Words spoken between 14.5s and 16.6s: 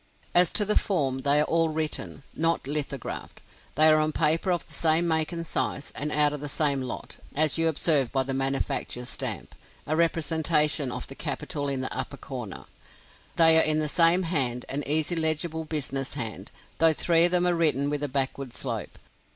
an easy legible business hand,